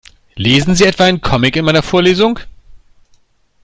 Lesen 0.33 0.73
Sie 0.73 0.85
etwa 0.85 1.03
einen 1.03 1.21
Comic 1.21 1.55
in 1.57 1.65
meiner 1.65 1.83
Vorlesung? 1.83 2.39